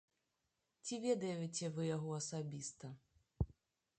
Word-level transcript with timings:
Ці 0.85 0.95
ведаеце 1.03 1.69
вы 1.77 1.83
яго 1.97 2.09
асабіста? 2.21 2.87